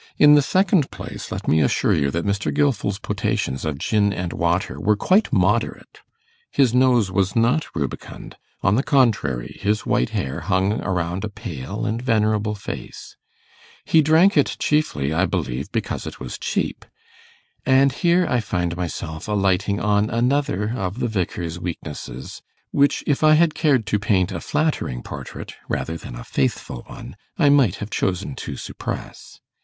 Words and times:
In 0.17 0.33
the 0.33 0.41
second 0.41 0.89
place, 0.89 1.31
let 1.31 1.47
me 1.47 1.61
assure 1.61 1.93
you 1.93 2.09
that 2.09 2.25
Mr. 2.25 2.51
Gilfil's 2.51 2.97
potations 2.97 3.63
of 3.65 3.77
gin 3.77 4.11
and 4.11 4.33
water 4.33 4.79
were 4.81 4.95
quite 4.95 5.31
moderate. 5.31 5.99
His 6.49 6.73
nose 6.73 7.11
was 7.11 7.35
not 7.35 7.67
rubicund; 7.75 8.35
on 8.63 8.73
the 8.73 8.81
contrary, 8.81 9.59
his 9.61 9.85
white 9.85 10.09
hair 10.09 10.39
hung 10.39 10.81
around 10.81 11.23
a 11.23 11.29
pale 11.29 11.85
and 11.85 12.01
venerable 12.01 12.55
face. 12.55 13.15
He 13.85 14.01
drank 14.01 14.35
it 14.35 14.55
chiefly, 14.57 15.13
I 15.13 15.27
believe, 15.27 15.71
because 15.71 16.07
it 16.07 16.19
was 16.19 16.39
cheap; 16.39 16.83
and 17.63 17.91
here 17.93 18.25
I 18.27 18.39
find 18.39 18.75
myself 18.75 19.27
alighting 19.27 19.79
on 19.79 20.09
another 20.09 20.73
of 20.75 20.97
the 20.97 21.07
Vicar's 21.07 21.59
weaknesses, 21.59 22.41
which, 22.71 23.03
if 23.05 23.23
I 23.23 23.35
had 23.35 23.53
cared 23.53 23.85
to 23.85 23.99
paint 23.99 24.31
a 24.31 24.41
flattering 24.41 25.03
portrait 25.03 25.53
rather 25.69 25.95
than 25.95 26.15
a 26.15 26.23
faithful 26.23 26.85
one, 26.87 27.15
I 27.37 27.49
might 27.49 27.75
have 27.75 27.91
chosen 27.91 28.33
to 28.37 28.55
suppress. 28.57 29.39